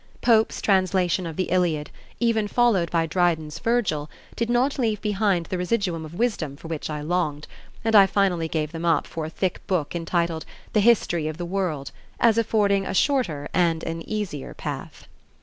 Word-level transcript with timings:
Pope's 0.21 0.63
translation 0.63 1.27
of 1.27 1.35
the 1.35 1.51
"Iliad," 1.51 1.91
even 2.19 2.47
followed 2.47 2.89
by 2.89 3.05
Dryden's 3.05 3.59
"Virgil," 3.59 4.09
did 4.35 4.49
not 4.49 4.79
leave 4.79 4.99
behind 4.99 5.45
the 5.45 5.59
residuum 5.59 6.05
of 6.05 6.15
wisdom 6.15 6.55
for 6.57 6.69
which 6.69 6.89
I 6.89 7.01
longed, 7.01 7.45
and 7.85 7.95
I 7.95 8.07
finally 8.07 8.47
gave 8.47 8.71
them 8.71 8.83
up 8.83 9.05
for 9.05 9.25
a 9.25 9.29
thick 9.29 9.61
book 9.67 9.95
entitled 9.95 10.43
"The 10.73 10.79
History 10.79 11.27
of 11.27 11.37
the 11.37 11.45
World" 11.45 11.91
as 12.19 12.39
affording 12.39 12.83
a 12.83 12.95
shorter 12.95 13.47
and 13.53 13.83
an 13.83 14.01
easier 14.09 14.55
path. 14.55 15.07